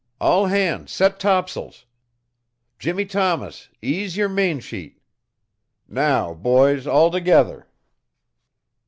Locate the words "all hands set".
0.19-1.19